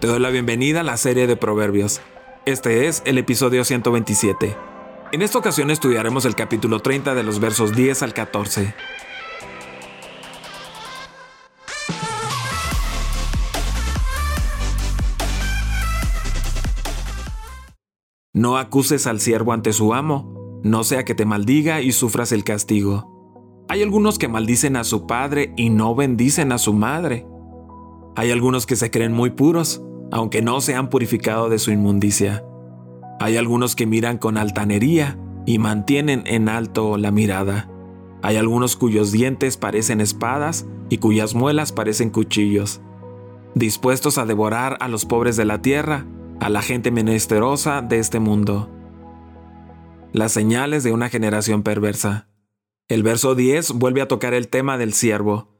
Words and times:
Te 0.00 0.06
doy 0.06 0.20
la 0.20 0.30
bienvenida 0.30 0.82
a 0.82 0.84
la 0.84 0.96
serie 0.96 1.26
de 1.26 1.34
Proverbios. 1.34 2.00
Este 2.46 2.86
es 2.86 3.02
el 3.04 3.18
episodio 3.18 3.64
127. 3.64 4.56
En 5.10 5.22
esta 5.22 5.38
ocasión 5.38 5.72
estudiaremos 5.72 6.24
el 6.24 6.36
capítulo 6.36 6.78
30 6.78 7.16
de 7.16 7.24
los 7.24 7.40
versos 7.40 7.74
10 7.74 8.04
al 8.04 8.14
14. 8.14 8.76
No 18.32 18.56
acuses 18.56 19.08
al 19.08 19.18
siervo 19.18 19.52
ante 19.52 19.72
su 19.72 19.94
amo, 19.94 20.60
no 20.62 20.84
sea 20.84 21.04
que 21.04 21.16
te 21.16 21.24
maldiga 21.24 21.80
y 21.80 21.90
sufras 21.90 22.30
el 22.30 22.44
castigo. 22.44 23.66
Hay 23.68 23.82
algunos 23.82 24.20
que 24.20 24.28
maldicen 24.28 24.76
a 24.76 24.84
su 24.84 25.08
padre 25.08 25.52
y 25.56 25.70
no 25.70 25.96
bendicen 25.96 26.52
a 26.52 26.58
su 26.58 26.72
madre. 26.72 27.26
Hay 28.18 28.32
algunos 28.32 28.66
que 28.66 28.74
se 28.74 28.90
creen 28.90 29.12
muy 29.12 29.30
puros, 29.30 29.80
aunque 30.10 30.42
no 30.42 30.60
se 30.60 30.74
han 30.74 30.90
purificado 30.90 31.48
de 31.48 31.60
su 31.60 31.70
inmundicia. 31.70 32.44
Hay 33.20 33.36
algunos 33.36 33.76
que 33.76 33.86
miran 33.86 34.18
con 34.18 34.36
altanería 34.36 35.16
y 35.46 35.60
mantienen 35.60 36.24
en 36.26 36.48
alto 36.48 36.98
la 36.98 37.12
mirada. 37.12 37.70
Hay 38.20 38.34
algunos 38.34 38.74
cuyos 38.74 39.12
dientes 39.12 39.56
parecen 39.56 40.00
espadas 40.00 40.66
y 40.88 40.98
cuyas 40.98 41.36
muelas 41.36 41.70
parecen 41.70 42.10
cuchillos, 42.10 42.80
dispuestos 43.54 44.18
a 44.18 44.26
devorar 44.26 44.78
a 44.80 44.88
los 44.88 45.04
pobres 45.04 45.36
de 45.36 45.44
la 45.44 45.62
tierra, 45.62 46.04
a 46.40 46.48
la 46.48 46.60
gente 46.60 46.90
menesterosa 46.90 47.82
de 47.82 48.00
este 48.00 48.18
mundo. 48.18 48.68
Las 50.12 50.32
señales 50.32 50.82
de 50.82 50.90
una 50.90 51.08
generación 51.08 51.62
perversa. 51.62 52.26
El 52.88 53.04
verso 53.04 53.36
10 53.36 53.74
vuelve 53.74 54.02
a 54.02 54.08
tocar 54.08 54.34
el 54.34 54.48
tema 54.48 54.76
del 54.76 54.92
siervo. 54.92 55.57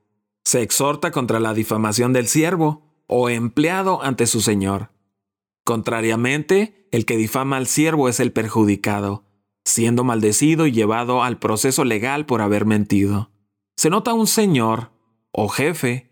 Se 0.48 0.62
exhorta 0.62 1.11
contra 1.11 1.41
la 1.41 1.52
difamación 1.52 2.15
del 2.15 2.27
siervo, 2.27 2.83
o 3.07 3.29
empleado 3.29 4.02
ante 4.02 4.27
su 4.27 4.41
señor. 4.41 4.93
Contrariamente, 5.62 6.88
el 6.91 7.05
que 7.05 7.19
difama 7.19 7.59
al 7.59 7.66
siervo 7.66 8.09
es 8.09 8.18
el 8.18 8.32
perjudicado, 8.32 9.24
siendo 9.66 10.05
maldecido 10.05 10.66
y 10.66 10.73
llevado 10.73 11.23
al 11.23 11.38
proceso 11.38 11.85
legal 11.85 12.24
por 12.24 12.40
haber 12.40 12.65
mentido. 12.65 13.30
Se 13.77 13.90
nota 13.90 14.15
un 14.15 14.27
señor, 14.27 14.90
o 15.32 15.51
jefe, 15.51 16.10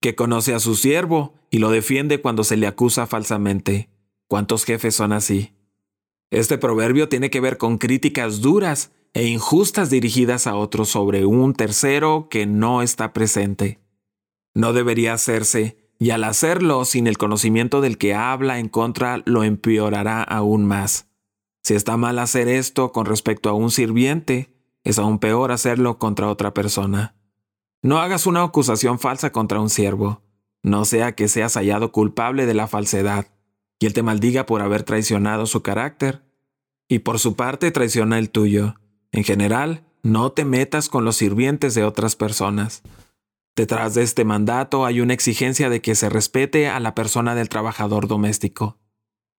que 0.00 0.16
conoce 0.16 0.54
a 0.54 0.58
su 0.58 0.74
siervo 0.74 1.34
y 1.48 1.58
lo 1.58 1.70
defiende 1.70 2.20
cuando 2.20 2.42
se 2.42 2.56
le 2.56 2.66
acusa 2.66 3.06
falsamente. 3.06 3.90
¿Cuántos 4.26 4.64
jefes 4.64 4.96
son 4.96 5.12
así? 5.12 5.52
Este 6.32 6.58
proverbio 6.58 7.08
tiene 7.08 7.30
que 7.30 7.38
ver 7.38 7.58
con 7.58 7.78
críticas 7.78 8.40
duras 8.40 8.90
e 9.14 9.26
injustas 9.26 9.90
dirigidas 9.90 10.46
a 10.46 10.56
otros 10.56 10.88
sobre 10.88 11.26
un 11.26 11.54
tercero 11.54 12.28
que 12.30 12.46
no 12.46 12.82
está 12.82 13.12
presente. 13.12 13.80
No 14.54 14.72
debería 14.72 15.12
hacerse, 15.12 15.78
y 15.98 16.10
al 16.10 16.24
hacerlo 16.24 16.84
sin 16.84 17.06
el 17.06 17.18
conocimiento 17.18 17.80
del 17.80 17.98
que 17.98 18.14
habla 18.14 18.58
en 18.58 18.68
contra 18.68 19.22
lo 19.24 19.42
empeorará 19.42 20.22
aún 20.22 20.64
más. 20.64 21.08
Si 21.62 21.74
está 21.74 21.96
mal 21.96 22.18
hacer 22.18 22.48
esto 22.48 22.92
con 22.92 23.04
respecto 23.04 23.50
a 23.50 23.52
un 23.52 23.70
sirviente, 23.70 24.54
es 24.84 24.98
aún 24.98 25.18
peor 25.18 25.52
hacerlo 25.52 25.98
contra 25.98 26.28
otra 26.28 26.54
persona. 26.54 27.16
No 27.82 27.98
hagas 27.98 28.26
una 28.26 28.42
acusación 28.42 28.98
falsa 28.98 29.32
contra 29.32 29.60
un 29.60 29.70
siervo, 29.70 30.22
no 30.62 30.84
sea 30.84 31.12
que 31.14 31.28
seas 31.28 31.54
hallado 31.54 31.92
culpable 31.92 32.46
de 32.46 32.54
la 32.54 32.66
falsedad, 32.66 33.26
y 33.78 33.86
él 33.86 33.92
te 33.92 34.02
maldiga 34.02 34.46
por 34.46 34.62
haber 34.62 34.82
traicionado 34.82 35.46
su 35.46 35.62
carácter, 35.62 36.24
y 36.88 37.00
por 37.00 37.18
su 37.18 37.36
parte 37.36 37.70
traiciona 37.70 38.18
el 38.18 38.30
tuyo. 38.30 38.74
En 39.12 39.24
general, 39.24 39.84
no 40.02 40.32
te 40.32 40.44
metas 40.44 40.88
con 40.88 41.04
los 41.04 41.16
sirvientes 41.16 41.74
de 41.74 41.84
otras 41.84 42.16
personas. 42.16 42.82
Detrás 43.56 43.94
de 43.94 44.02
este 44.02 44.24
mandato 44.24 44.86
hay 44.86 45.00
una 45.00 45.14
exigencia 45.14 45.68
de 45.68 45.82
que 45.82 45.94
se 45.94 46.08
respete 46.08 46.68
a 46.68 46.78
la 46.78 46.94
persona 46.94 47.34
del 47.34 47.48
trabajador 47.48 48.06
doméstico. 48.06 48.78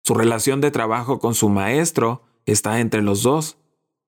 Su 0.03 0.14
relación 0.14 0.59
de 0.59 0.72
trabajo 0.72 1.20
con 1.20 1.36
su 1.36 1.50
maestro 1.50 2.23
está 2.45 2.80
entre 2.80 3.02
los 3.02 3.23
dos. 3.23 3.58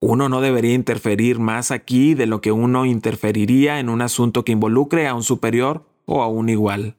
Uno 0.01 0.29
no 0.29 0.41
debería 0.41 0.73
interferir 0.73 1.39
más 1.39 1.71
aquí 1.71 2.13
de 2.15 2.25
lo 2.25 2.41
que 2.41 2.51
uno 2.51 2.85
interferiría 2.85 3.79
en 3.79 3.87
un 3.87 4.01
asunto 4.01 4.43
que 4.43 4.51
involucre 4.51 5.07
a 5.07 5.13
un 5.13 5.23
superior 5.23 5.85
o 6.05 6.23
a 6.23 6.27
un 6.27 6.49
igual. 6.49 6.97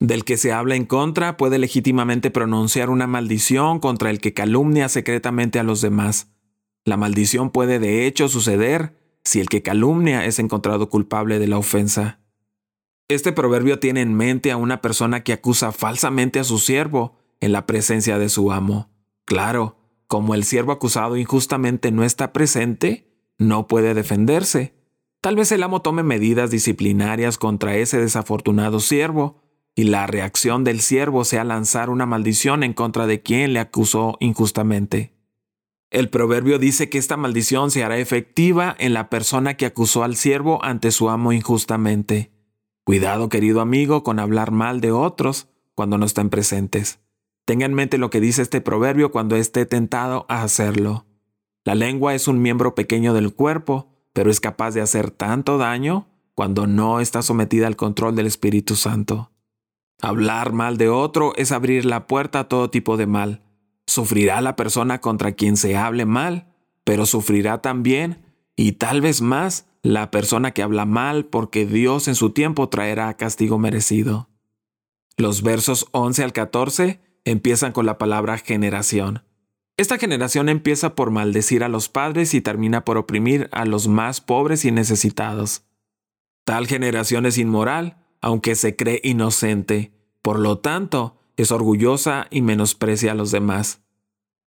Del 0.00 0.24
que 0.24 0.36
se 0.36 0.52
habla 0.52 0.74
en 0.74 0.86
contra 0.86 1.36
puede 1.36 1.58
legítimamente 1.58 2.30
pronunciar 2.30 2.90
una 2.90 3.06
maldición 3.06 3.78
contra 3.78 4.10
el 4.10 4.20
que 4.20 4.34
calumnia 4.34 4.88
secretamente 4.88 5.58
a 5.58 5.62
los 5.62 5.80
demás. 5.80 6.35
La 6.86 6.96
maldición 6.96 7.50
puede 7.50 7.80
de 7.80 8.06
hecho 8.06 8.28
suceder 8.28 8.96
si 9.24 9.40
el 9.40 9.48
que 9.48 9.60
calumnia 9.60 10.24
es 10.24 10.38
encontrado 10.38 10.88
culpable 10.88 11.40
de 11.40 11.48
la 11.48 11.58
ofensa. 11.58 12.20
Este 13.08 13.32
proverbio 13.32 13.80
tiene 13.80 14.02
en 14.02 14.14
mente 14.14 14.52
a 14.52 14.56
una 14.56 14.80
persona 14.80 15.24
que 15.24 15.32
acusa 15.32 15.72
falsamente 15.72 16.38
a 16.38 16.44
su 16.44 16.60
siervo 16.60 17.18
en 17.40 17.50
la 17.50 17.66
presencia 17.66 18.18
de 18.18 18.28
su 18.28 18.52
amo. 18.52 18.88
Claro, 19.24 19.76
como 20.06 20.36
el 20.36 20.44
siervo 20.44 20.70
acusado 20.70 21.16
injustamente 21.16 21.90
no 21.90 22.04
está 22.04 22.32
presente, 22.32 23.10
no 23.36 23.66
puede 23.66 23.92
defenderse. 23.92 24.76
Tal 25.20 25.34
vez 25.34 25.50
el 25.50 25.64
amo 25.64 25.82
tome 25.82 26.04
medidas 26.04 26.52
disciplinarias 26.52 27.36
contra 27.36 27.76
ese 27.76 27.98
desafortunado 27.98 28.78
siervo, 28.78 29.42
y 29.74 29.84
la 29.84 30.06
reacción 30.06 30.62
del 30.62 30.80
siervo 30.80 31.24
sea 31.24 31.42
lanzar 31.42 31.90
una 31.90 32.06
maldición 32.06 32.62
en 32.62 32.74
contra 32.74 33.08
de 33.08 33.22
quien 33.22 33.52
le 33.52 33.58
acusó 33.58 34.16
injustamente. 34.20 35.15
El 35.90 36.10
proverbio 36.10 36.58
dice 36.58 36.90
que 36.90 36.98
esta 36.98 37.16
maldición 37.16 37.70
se 37.70 37.84
hará 37.84 37.98
efectiva 37.98 38.74
en 38.78 38.92
la 38.92 39.08
persona 39.08 39.54
que 39.54 39.66
acusó 39.66 40.02
al 40.02 40.16
siervo 40.16 40.62
ante 40.64 40.90
su 40.90 41.08
amo 41.10 41.32
injustamente. 41.32 42.32
Cuidado, 42.84 43.28
querido 43.28 43.60
amigo, 43.60 44.02
con 44.02 44.18
hablar 44.18 44.50
mal 44.50 44.80
de 44.80 44.90
otros 44.90 45.48
cuando 45.74 45.96
no 45.96 46.06
estén 46.06 46.28
presentes. 46.28 46.98
Tenga 47.44 47.66
en 47.66 47.74
mente 47.74 47.98
lo 47.98 48.10
que 48.10 48.20
dice 48.20 48.42
este 48.42 48.60
proverbio 48.60 49.12
cuando 49.12 49.36
esté 49.36 49.64
tentado 49.64 50.26
a 50.28 50.42
hacerlo. 50.42 51.06
La 51.64 51.76
lengua 51.76 52.14
es 52.14 52.26
un 52.26 52.42
miembro 52.42 52.74
pequeño 52.74 53.14
del 53.14 53.32
cuerpo, 53.32 53.88
pero 54.12 54.30
es 54.30 54.40
capaz 54.40 54.72
de 54.72 54.80
hacer 54.80 55.12
tanto 55.12 55.56
daño 55.56 56.08
cuando 56.34 56.66
no 56.66 56.98
está 56.98 57.22
sometida 57.22 57.68
al 57.68 57.76
control 57.76 58.16
del 58.16 58.26
Espíritu 58.26 58.74
Santo. 58.74 59.30
Hablar 60.02 60.52
mal 60.52 60.78
de 60.78 60.88
otro 60.88 61.32
es 61.36 61.52
abrir 61.52 61.84
la 61.84 62.06
puerta 62.06 62.40
a 62.40 62.48
todo 62.48 62.70
tipo 62.70 62.96
de 62.96 63.06
mal 63.06 63.45
Sufrirá 63.86 64.40
la 64.40 64.56
persona 64.56 65.00
contra 65.00 65.32
quien 65.32 65.56
se 65.56 65.76
hable 65.76 66.06
mal, 66.06 66.52
pero 66.84 67.06
sufrirá 67.06 67.62
también, 67.62 68.24
y 68.56 68.72
tal 68.72 69.00
vez 69.00 69.20
más, 69.22 69.66
la 69.82 70.10
persona 70.10 70.50
que 70.50 70.62
habla 70.62 70.84
mal 70.86 71.26
porque 71.26 71.66
Dios 71.66 72.08
en 72.08 72.14
su 72.14 72.30
tiempo 72.30 72.68
traerá 72.68 73.14
castigo 73.16 73.58
merecido. 73.58 74.28
Los 75.16 75.42
versos 75.42 75.86
11 75.92 76.24
al 76.24 76.32
14 76.32 77.00
empiezan 77.24 77.72
con 77.72 77.86
la 77.86 77.96
palabra 77.96 78.38
generación. 78.38 79.22
Esta 79.76 79.98
generación 79.98 80.48
empieza 80.48 80.94
por 80.94 81.10
maldecir 81.10 81.62
a 81.62 81.68
los 81.68 81.88
padres 81.88 82.34
y 82.34 82.40
termina 82.40 82.84
por 82.84 82.96
oprimir 82.96 83.48
a 83.52 83.64
los 83.64 83.88
más 83.88 84.20
pobres 84.20 84.64
y 84.64 84.72
necesitados. 84.72 85.64
Tal 86.44 86.66
generación 86.66 87.26
es 87.26 87.36
inmoral, 87.38 87.98
aunque 88.20 88.54
se 88.54 88.74
cree 88.74 89.00
inocente. 89.04 89.92
Por 90.22 90.38
lo 90.38 90.58
tanto, 90.58 91.18
es 91.36 91.52
orgullosa 91.52 92.26
y 92.30 92.42
menosprecia 92.42 93.12
a 93.12 93.14
los 93.14 93.30
demás. 93.30 93.82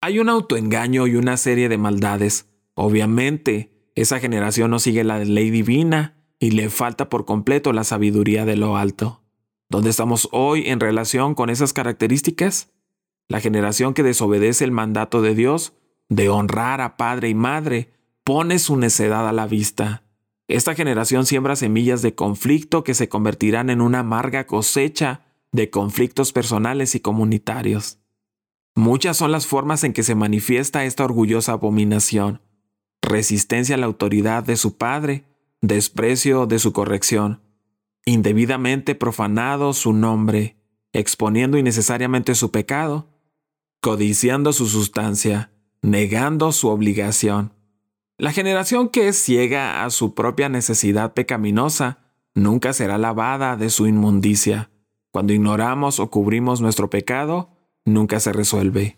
Hay 0.02 0.19
un 0.19 0.30
autoengaño 0.30 1.08
y 1.08 1.16
una 1.16 1.38
serie 1.38 1.69
de 1.69 1.78
maldades. 1.78 2.50
Obviamente, 2.74 3.72
esa 3.96 4.19
generación 4.19 4.72
no 4.72 4.80
sigue 4.80 5.03
la 5.03 5.19
ley 5.19 5.52
divina 5.52 6.18
y 6.40 6.52
le 6.52 6.69
falta 6.69 7.08
por 7.09 7.25
completo 7.25 7.72
la 7.72 7.84
sabiduría 7.84 8.46
de 8.46 8.56
lo 8.56 8.78
alto. 8.78 9.22
¿Dónde 9.69 9.92
estamos 9.92 10.28
hoy 10.31 10.64
en 10.68 10.80
relación 10.80 11.36
con 11.36 11.50
esas 11.50 11.72
características? 11.72 12.72
La 13.28 13.40
generación 13.40 13.94
que 13.94 14.03
desobedece 14.03 14.66
el 14.66 14.72
mandato 14.72 15.22
de 15.22 15.36
Dios 15.36 15.74
de 16.09 16.28
honrar 16.30 16.81
a 16.81 16.98
padre 16.98 17.30
y 17.30 17.36
madre 17.36 17.94
pone 18.24 18.59
su 18.59 18.75
necedad 18.75 19.28
a 19.30 19.31
la 19.31 19.48
vista. 19.48 20.03
Esta 20.48 20.75
generación 20.75 21.25
siembra 21.25 21.56
semillas 21.56 22.02
de 22.02 22.16
conflicto 22.16 22.84
que 22.84 22.94
se 22.94 23.08
convertirán 23.08 23.69
en 23.69 23.80
una 23.80 24.00
amarga 24.00 24.46
cosecha 24.46 25.22
de 25.51 25.69
conflictos 25.69 26.31
personales 26.31 26.95
y 26.95 27.00
comunitarios. 27.00 28.00
Muchas 28.75 29.18
son 29.18 29.31
las 29.31 29.45
formas 29.45 29.83
en 29.83 29.94
que 29.94 30.03
se 30.03 30.15
manifiesta 30.15 30.86
esta 30.86 31.03
orgullosa 31.03 31.53
abominación. 31.53 32.42
Resistencia 33.01 33.75
a 33.75 33.77
la 33.77 33.86
autoridad 33.86 34.44
de 34.44 34.56
su 34.56 34.77
padre, 34.77 35.25
desprecio 35.62 36.45
de 36.45 36.59
su 36.59 36.71
corrección, 36.71 37.42
indebidamente 38.06 38.95
profanado 38.95 39.74
su 39.74 39.94
nombre, 39.94 40.57
exponiendo 40.94 41.57
innecesariamente 41.57 42.33
su 42.36 42.51
pecado, 42.51 43.09
codiciando 43.81 44.54
su 44.54 44.68
sustancia, 44.68 45.51
negando 45.81 46.51
su 46.51 46.69
obligación. 46.69 47.54
La 48.18 48.31
generación 48.31 48.89
que 48.89 49.07
es 49.07 49.18
ciega 49.18 49.83
a 49.83 49.89
su 49.89 50.13
propia 50.13 50.47
necesidad 50.47 51.13
pecaminosa 51.13 52.00
nunca 52.33 52.71
será 52.71 52.97
lavada 52.97 53.57
de 53.57 53.69
su 53.69 53.88
inmundicia. 53.88 54.70
Cuando 55.12 55.34
ignoramos 55.34 56.00
o 56.00 56.10
cubrimos 56.10 56.62
nuestro 56.62 56.90
pecado, 56.90 57.50
nunca 57.86 58.19
se 58.19 58.31
resuelve. 58.34 58.98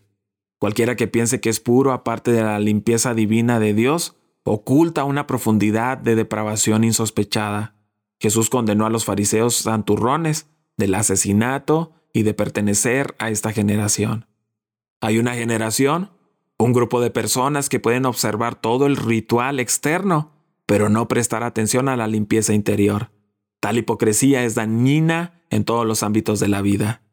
Cualquiera 0.59 0.95
que 0.95 1.07
piense 1.07 1.41
que 1.41 1.49
es 1.49 1.59
puro 1.59 1.91
aparte 1.91 2.31
de 2.31 2.43
la 2.43 2.59
limpieza 2.59 3.13
divina 3.13 3.59
de 3.59 3.73
Dios, 3.73 4.15
oculta 4.43 5.03
una 5.03 5.27
profundidad 5.27 5.97
de 5.97 6.15
depravación 6.15 6.83
insospechada. 6.83 7.75
Jesús 8.19 8.49
condenó 8.49 8.85
a 8.85 8.89
los 8.89 9.05
fariseos 9.05 9.55
santurrones 9.55 10.47
del 10.77 10.95
asesinato 10.95 11.93
y 12.13 12.23
de 12.23 12.33
pertenecer 12.33 13.15
a 13.19 13.29
esta 13.29 13.51
generación. 13.51 14.27
Hay 15.01 15.17
una 15.17 15.33
generación, 15.33 16.11
un 16.57 16.71
grupo 16.71 17.01
de 17.01 17.09
personas 17.09 17.67
que 17.67 17.79
pueden 17.79 18.05
observar 18.05 18.55
todo 18.55 18.85
el 18.85 18.95
ritual 18.95 19.59
externo, 19.59 20.31
pero 20.65 20.87
no 20.87 21.07
prestar 21.07 21.43
atención 21.43 21.89
a 21.89 21.97
la 21.97 22.07
limpieza 22.07 22.53
interior. 22.53 23.11
Tal 23.59 23.77
hipocresía 23.77 24.43
es 24.43 24.55
dañina 24.55 25.42
en 25.53 25.65
todos 25.65 25.85
los 25.85 26.03
ámbitos 26.03 26.39
de 26.39 26.47
la 26.47 26.61
vida. 26.61 27.03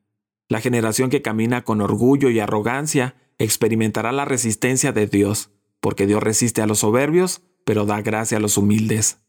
La 0.49 0.61
generación 0.61 1.11
que 1.11 1.23
camina 1.23 1.63
con 1.63 1.81
orgullo 1.81 2.31
y 2.31 2.41
arrogancia 2.41 3.15
experimentará 3.39 4.13
la 4.13 4.25
resistencia 4.25 4.93
de 4.93 5.07
Dios, 5.07 5.51
porque 5.81 6.07
Dios 6.07 6.23
resiste 6.23 6.63
a 6.63 6.67
los 6.67 6.81
soberbios, 6.81 7.43
pero 7.65 7.85
da 7.85 8.01
gracia 8.03 8.39
a 8.39 8.41
los 8.41 8.57
humildes. 8.57 9.21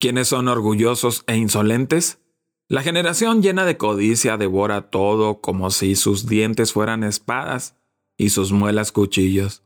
¿Quiénes 0.00 0.28
son 0.28 0.48
orgullosos 0.48 1.24
e 1.26 1.36
insolentes? 1.36 2.18
La 2.68 2.82
generación 2.82 3.42
llena 3.42 3.64
de 3.66 3.76
codicia 3.76 4.36
devora 4.36 4.90
todo 4.90 5.40
como 5.40 5.70
si 5.70 5.94
sus 5.94 6.26
dientes 6.26 6.72
fueran 6.72 7.04
espadas 7.04 7.76
y 8.16 8.30
sus 8.30 8.50
muelas 8.50 8.92
cuchillos. 8.92 9.62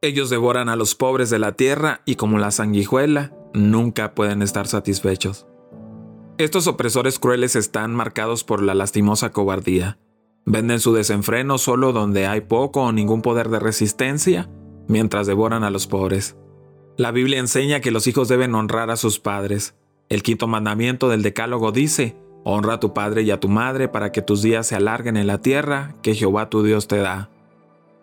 Ellos 0.00 0.30
devoran 0.30 0.68
a 0.68 0.76
los 0.76 0.94
pobres 0.94 1.30
de 1.30 1.40
la 1.40 1.52
tierra 1.56 2.02
y 2.04 2.14
como 2.14 2.38
la 2.38 2.52
sanguijuela, 2.52 3.32
nunca 3.52 4.14
pueden 4.14 4.42
estar 4.42 4.68
satisfechos. 4.68 5.47
Estos 6.38 6.68
opresores 6.68 7.18
crueles 7.18 7.56
están 7.56 7.92
marcados 7.92 8.44
por 8.44 8.62
la 8.62 8.72
lastimosa 8.72 9.30
cobardía. 9.32 9.98
Venden 10.46 10.78
su 10.78 10.94
desenfreno 10.94 11.58
solo 11.58 11.92
donde 11.92 12.28
hay 12.28 12.42
poco 12.42 12.82
o 12.82 12.92
ningún 12.92 13.22
poder 13.22 13.48
de 13.48 13.58
resistencia, 13.58 14.48
mientras 14.86 15.26
devoran 15.26 15.64
a 15.64 15.70
los 15.70 15.88
pobres. 15.88 16.36
La 16.96 17.10
Biblia 17.10 17.40
enseña 17.40 17.80
que 17.80 17.90
los 17.90 18.06
hijos 18.06 18.28
deben 18.28 18.54
honrar 18.54 18.88
a 18.92 18.96
sus 18.96 19.18
padres. 19.18 19.74
El 20.08 20.22
quinto 20.22 20.46
mandamiento 20.46 21.08
del 21.08 21.22
Decálogo 21.22 21.72
dice, 21.72 22.16
Honra 22.44 22.74
a 22.74 22.80
tu 22.80 22.94
padre 22.94 23.22
y 23.22 23.32
a 23.32 23.40
tu 23.40 23.48
madre 23.48 23.88
para 23.88 24.12
que 24.12 24.22
tus 24.22 24.40
días 24.40 24.68
se 24.68 24.76
alarguen 24.76 25.16
en 25.16 25.26
la 25.26 25.42
tierra 25.42 25.96
que 26.02 26.14
Jehová 26.14 26.48
tu 26.48 26.62
Dios 26.62 26.86
te 26.86 26.98
da. 26.98 27.30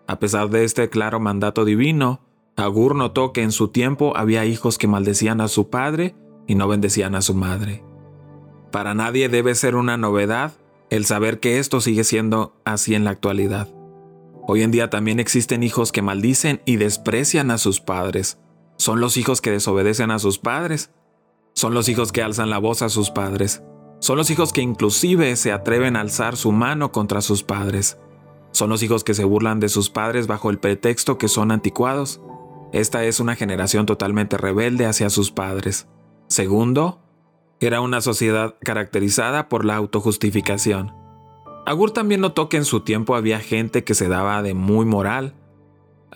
A 0.06 0.18
pesar 0.18 0.50
de 0.50 0.64
este 0.64 0.90
claro 0.90 1.20
mandato 1.20 1.64
divino, 1.64 2.20
Agur 2.54 2.96
notó 2.96 3.32
que 3.32 3.42
en 3.42 3.50
su 3.50 3.68
tiempo 3.68 4.14
había 4.14 4.44
hijos 4.44 4.76
que 4.76 4.88
maldecían 4.88 5.40
a 5.40 5.48
su 5.48 5.70
padre 5.70 6.14
y 6.46 6.54
no 6.54 6.68
bendecían 6.68 7.14
a 7.14 7.22
su 7.22 7.32
madre. 7.32 7.85
Para 8.70 8.94
nadie 8.94 9.28
debe 9.28 9.54
ser 9.54 9.76
una 9.76 9.96
novedad 9.96 10.52
el 10.90 11.04
saber 11.04 11.40
que 11.40 11.58
esto 11.58 11.80
sigue 11.80 12.04
siendo 12.04 12.54
así 12.64 12.94
en 12.94 13.04
la 13.04 13.10
actualidad. 13.10 13.68
Hoy 14.46 14.62
en 14.62 14.70
día 14.70 14.90
también 14.90 15.18
existen 15.18 15.62
hijos 15.62 15.90
que 15.90 16.02
maldicen 16.02 16.62
y 16.64 16.76
desprecian 16.76 17.50
a 17.50 17.58
sus 17.58 17.80
padres. 17.80 18.38
Son 18.76 19.00
los 19.00 19.16
hijos 19.16 19.40
que 19.40 19.50
desobedecen 19.50 20.10
a 20.10 20.18
sus 20.18 20.38
padres. 20.38 20.92
Son 21.54 21.74
los 21.74 21.88
hijos 21.88 22.12
que 22.12 22.22
alzan 22.22 22.50
la 22.50 22.58
voz 22.58 22.82
a 22.82 22.88
sus 22.88 23.10
padres. 23.10 23.62
Son 23.98 24.16
los 24.16 24.30
hijos 24.30 24.52
que 24.52 24.60
inclusive 24.60 25.34
se 25.36 25.52
atreven 25.52 25.96
a 25.96 26.00
alzar 26.00 26.36
su 26.36 26.52
mano 26.52 26.92
contra 26.92 27.22
sus 27.22 27.42
padres. 27.42 27.98
Son 28.52 28.70
los 28.70 28.82
hijos 28.82 29.04
que 29.04 29.14
se 29.14 29.24
burlan 29.24 29.58
de 29.58 29.68
sus 29.68 29.90
padres 29.90 30.26
bajo 30.26 30.50
el 30.50 30.58
pretexto 30.58 31.18
que 31.18 31.28
son 31.28 31.50
anticuados. 31.50 32.20
Esta 32.72 33.04
es 33.04 33.20
una 33.20 33.34
generación 33.34 33.86
totalmente 33.86 34.36
rebelde 34.36 34.86
hacia 34.86 35.10
sus 35.10 35.30
padres. 35.30 35.88
Segundo, 36.28 37.00
era 37.60 37.80
una 37.80 38.00
sociedad 38.00 38.56
caracterizada 38.60 39.48
por 39.48 39.64
la 39.64 39.76
autojustificación. 39.76 40.92
Agur 41.64 41.90
también 41.90 42.20
notó 42.20 42.48
que 42.48 42.58
en 42.58 42.64
su 42.64 42.80
tiempo 42.80 43.16
había 43.16 43.40
gente 43.40 43.82
que 43.82 43.94
se 43.94 44.08
daba 44.08 44.42
de 44.42 44.54
muy 44.54 44.84
moral, 44.86 45.34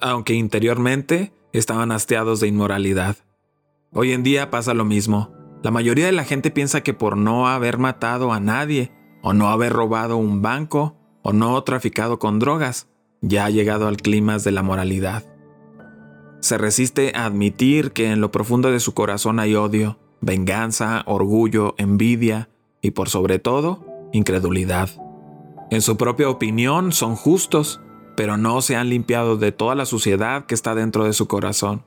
aunque 0.01 0.35
interiormente 0.35 1.33
estaban 1.53 1.93
hastiados 1.93 2.41
de 2.41 2.49
inmoralidad. 2.49 3.17
Hoy 3.93 4.13
en 4.13 4.23
día 4.23 4.51
pasa 4.51 4.75
lo 4.75 4.85
mismo. 4.85 5.35
La 5.63 5.71
mayoría 5.71 6.07
de 6.07 6.13
la 6.13 6.25
gente 6.25 6.51
piensa 6.51 6.83
que 6.83 6.95
por 6.95 7.17
no 7.17 7.49
haber 7.49 7.79
matado 7.79 8.33
a 8.33 8.41
nadie, 8.41 8.93
o 9.23 9.33
no 9.33 9.49
haber 9.49 9.73
robado 9.73 10.17
un 10.17 10.41
banco, 10.41 10.97
o 11.23 11.33
no 11.33 11.61
traficado 11.65 12.19
con 12.19 12.39
drogas, 12.39 12.89
ya 13.21 13.45
ha 13.45 13.51
llegado 13.51 13.89
al 13.89 13.97
clima 13.97 14.39
de 14.39 14.53
la 14.53 14.63
moralidad. 14.63 15.25
Se 16.41 16.57
resiste 16.57 17.13
a 17.15 17.27
admitir 17.27 17.93
que 17.93 18.11
en 18.11 18.21
lo 18.21 18.31
profundo 18.31 18.71
de 18.71 18.81
su 18.81 18.95
corazón 18.95 19.41
hay 19.41 19.55
odio, 19.55 19.99
venganza, 20.21 21.03
orgullo, 21.07 21.75
envidia 21.79 22.49
y 22.83 22.93
por 22.93 23.09
sobre 23.09 23.39
todo, 23.39 23.85
incredulidad. 24.13 24.91
En 25.71 25.83
su 25.83 25.97
propia 25.97 26.29
opinión 26.29 26.93
son 26.93 27.17
justos, 27.17 27.81
pero 28.17 28.37
no 28.37 28.61
se 28.61 28.77
han 28.77 28.89
limpiado 28.89 29.37
de 29.37 29.53
toda 29.53 29.75
la 29.75 29.87
suciedad 29.87 30.47
que 30.47 30.55
está 30.55 30.75
dentro 30.75 31.05
de 31.05 31.13
su 31.13 31.29
corazón. 31.29 31.85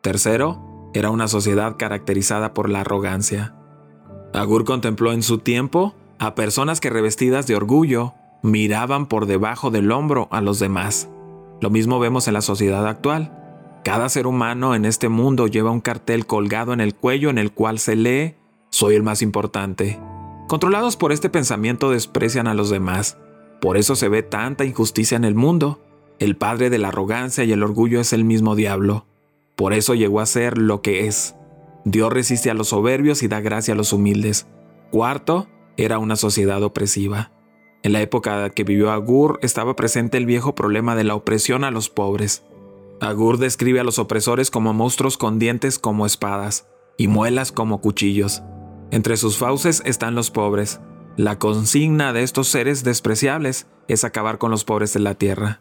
Tercero, 0.00 0.90
era 0.94 1.10
una 1.10 1.28
sociedad 1.28 1.76
caracterizada 1.76 2.54
por 2.54 2.68
la 2.70 2.82
arrogancia. 2.82 3.54
Agur 4.32 4.64
contempló 4.64 5.12
en 5.12 5.22
su 5.22 5.38
tiempo 5.38 5.94
a 6.18 6.34
personas 6.34 6.80
que 6.80 6.90
revestidas 6.90 7.46
de 7.46 7.56
orgullo 7.56 8.14
miraban 8.42 9.06
por 9.06 9.26
debajo 9.26 9.70
del 9.70 9.90
hombro 9.90 10.28
a 10.30 10.40
los 10.40 10.58
demás. 10.58 11.08
Lo 11.60 11.70
mismo 11.70 11.98
vemos 11.98 12.28
en 12.28 12.34
la 12.34 12.42
sociedad 12.42 12.86
actual. 12.86 13.45
Cada 13.86 14.08
ser 14.08 14.26
humano 14.26 14.74
en 14.74 14.84
este 14.84 15.08
mundo 15.08 15.46
lleva 15.46 15.70
un 15.70 15.80
cartel 15.80 16.26
colgado 16.26 16.72
en 16.72 16.80
el 16.80 16.92
cuello 16.92 17.30
en 17.30 17.38
el 17.38 17.52
cual 17.52 17.78
se 17.78 17.94
lee, 17.94 18.34
soy 18.68 18.96
el 18.96 19.04
más 19.04 19.22
importante. 19.22 20.00
Controlados 20.48 20.96
por 20.96 21.12
este 21.12 21.30
pensamiento 21.30 21.92
desprecian 21.92 22.48
a 22.48 22.54
los 22.54 22.68
demás. 22.68 23.16
Por 23.60 23.76
eso 23.76 23.94
se 23.94 24.08
ve 24.08 24.24
tanta 24.24 24.64
injusticia 24.64 25.14
en 25.14 25.22
el 25.22 25.36
mundo. 25.36 25.80
El 26.18 26.36
padre 26.36 26.68
de 26.68 26.78
la 26.78 26.88
arrogancia 26.88 27.44
y 27.44 27.52
el 27.52 27.62
orgullo 27.62 28.00
es 28.00 28.12
el 28.12 28.24
mismo 28.24 28.56
diablo. 28.56 29.06
Por 29.54 29.72
eso 29.72 29.94
llegó 29.94 30.18
a 30.18 30.26
ser 30.26 30.58
lo 30.58 30.82
que 30.82 31.06
es. 31.06 31.36
Dios 31.84 32.12
resiste 32.12 32.50
a 32.50 32.54
los 32.54 32.70
soberbios 32.70 33.22
y 33.22 33.28
da 33.28 33.38
gracia 33.38 33.74
a 33.74 33.76
los 33.76 33.92
humildes. 33.92 34.48
Cuarto, 34.90 35.46
era 35.76 36.00
una 36.00 36.16
sociedad 36.16 36.60
opresiva. 36.64 37.30
En 37.84 37.92
la 37.92 38.00
época 38.00 38.50
que 38.50 38.64
vivió 38.64 38.90
Agur 38.90 39.38
estaba 39.42 39.76
presente 39.76 40.18
el 40.18 40.26
viejo 40.26 40.56
problema 40.56 40.96
de 40.96 41.04
la 41.04 41.14
opresión 41.14 41.62
a 41.62 41.70
los 41.70 41.88
pobres. 41.88 42.42
Agur 43.00 43.38
describe 43.38 43.80
a 43.80 43.84
los 43.84 43.98
opresores 43.98 44.50
como 44.50 44.72
monstruos 44.72 45.18
con 45.18 45.38
dientes 45.38 45.78
como 45.78 46.06
espadas 46.06 46.66
y 46.96 47.08
muelas 47.08 47.52
como 47.52 47.80
cuchillos. 47.80 48.42
Entre 48.90 49.16
sus 49.16 49.36
fauces 49.36 49.82
están 49.84 50.14
los 50.14 50.30
pobres. 50.30 50.80
La 51.16 51.38
consigna 51.38 52.12
de 52.12 52.22
estos 52.22 52.48
seres 52.48 52.84
despreciables 52.84 53.66
es 53.88 54.04
acabar 54.04 54.38
con 54.38 54.50
los 54.50 54.64
pobres 54.64 54.92
de 54.94 55.00
la 55.00 55.14
tierra. 55.14 55.60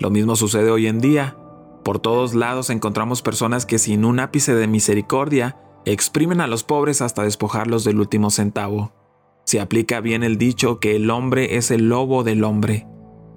Lo 0.00 0.10
mismo 0.10 0.36
sucede 0.36 0.70
hoy 0.70 0.86
en 0.86 1.00
día. 1.00 1.36
Por 1.84 1.98
todos 1.98 2.34
lados 2.34 2.70
encontramos 2.70 3.22
personas 3.22 3.66
que 3.66 3.78
sin 3.78 4.04
un 4.04 4.20
ápice 4.20 4.54
de 4.54 4.66
misericordia 4.66 5.56
exprimen 5.84 6.40
a 6.40 6.46
los 6.46 6.62
pobres 6.62 7.02
hasta 7.02 7.24
despojarlos 7.24 7.84
del 7.84 8.00
último 8.00 8.30
centavo. 8.30 8.92
Se 9.44 9.60
aplica 9.60 10.00
bien 10.00 10.22
el 10.22 10.38
dicho 10.38 10.78
que 10.78 10.96
el 10.96 11.10
hombre 11.10 11.56
es 11.56 11.70
el 11.70 11.88
lobo 11.88 12.22
del 12.22 12.44
hombre. 12.44 12.86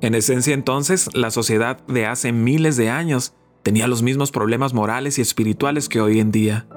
En 0.02 0.16
esencia 0.16 0.54
entonces, 0.54 1.10
la 1.14 1.32
sociedad 1.32 1.78
de 1.88 2.06
hace 2.06 2.32
miles 2.32 2.78
de 2.78 2.90
años 2.90 3.34
tenía 3.64 3.88
los 3.88 4.04
mismos 4.04 4.32
problemas 4.32 4.74
morales 4.74 5.18
y 5.18 5.22
espirituales 5.22 5.90
que 5.90 6.02
hoy 6.02 6.20
en 6.20 6.32
día. 6.32 6.68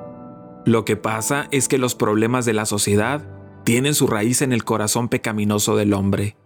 Lo 0.64 0.84
que 0.84 0.96
pasa 0.96 1.48
es 1.50 1.68
que 1.68 1.78
los 1.78 1.94
problemas 1.94 2.44
de 2.44 2.52
la 2.54 2.66
sociedad 2.66 3.28
tienen 3.64 3.94
su 3.94 4.06
raíz 4.06 4.40
en 4.42 4.52
el 4.52 4.64
corazón 4.64 5.08
pecaminoso 5.08 5.76
del 5.76 5.92
hombre. 5.92 6.37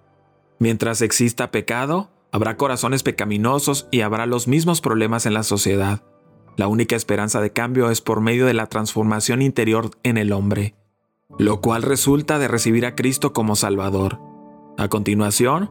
Mientras 0.59 1.02
exista 1.02 1.50
pecado, 1.50 2.11
habrá 2.33 2.57
corazones 2.57 3.02
pecaminosos 3.02 3.87
y 3.91 4.00
habrá 4.00 4.26
los 4.26 4.49
mismos 4.49 4.81
problemas 4.81 5.26
en 5.26 5.35
la 5.35 5.43
sociedad. 5.43 6.02
La 6.57 6.69
única 6.69 6.97
esperanza 6.97 7.41
de 7.41 7.52
cambio 7.52 7.91
es 7.91 8.00
por 8.00 8.21
medio 8.21 8.47
de 8.47 8.55
la 8.55 8.67
transformación 8.67 9.43
interior 9.43 9.91
en 10.02 10.19
el 10.19 10.33
hombre, 10.33 10.75
lo 11.38 11.61
cual 11.61 11.83
resulta 11.83 12.38
de 12.38 12.49
recibir 12.49 12.87
a 12.87 12.95
Cristo 12.95 13.33
como 13.33 13.57
Salvador. 13.57 14.19
A 14.79 14.88
continuación, 14.88 15.71